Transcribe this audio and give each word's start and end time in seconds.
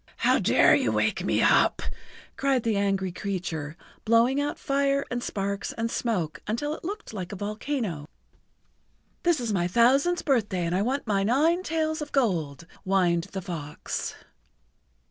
"How 0.17 0.39
dare 0.39 0.73
you 0.73 0.91
wake 0.91 1.23
me 1.23 1.43
up?" 1.43 1.83
cried 2.35 2.63
the 2.63 2.75
angry 2.75 3.11
creature, 3.11 3.77
blowing 4.03 4.41
out 4.41 4.57
fire 4.57 5.05
and 5.11 5.21
sparks 5.21 5.73
and 5.73 5.91
smoke 5.91 6.41
until 6.47 6.73
it 6.73 6.83
looked 6.83 7.13
like 7.13 7.31
a 7.31 7.35
volcano. 7.35 8.07
"This 9.21 9.39
is 9.39 9.53
my 9.53 9.67
thousandth 9.67 10.25
birthday, 10.25 10.65
and 10.65 10.73
I 10.73 10.81
want 10.81 11.05
my 11.05 11.21
nine 11.21 11.61
tails 11.61 12.01
of 12.01 12.11
gold," 12.11 12.65
whined 12.83 13.25
the 13.25 13.43
fox. 13.43 14.15